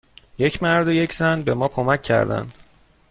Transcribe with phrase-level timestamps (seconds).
[0.37, 2.53] یک مرد و یک زن به ما کمک کردند.